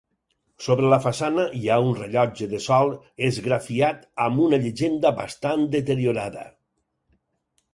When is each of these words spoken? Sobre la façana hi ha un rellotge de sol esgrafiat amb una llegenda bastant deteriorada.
Sobre 0.67 0.87
la 0.93 0.97
façana 1.01 1.43
hi 1.57 1.67
ha 1.67 1.75
un 1.89 1.91
rellotge 1.99 2.47
de 2.53 2.61
sol 2.67 2.93
esgrafiat 3.27 4.01
amb 4.29 4.41
una 4.47 4.61
llegenda 4.65 5.13
bastant 5.21 5.69
deteriorada. 5.77 6.49